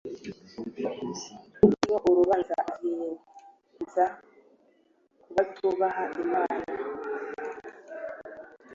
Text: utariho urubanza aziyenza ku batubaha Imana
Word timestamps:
utariho 1.65 1.95
urubanza 2.11 2.53
aziyenza 2.71 4.05
ku 5.23 5.29
batubaha 5.35 6.03
Imana 6.23 6.65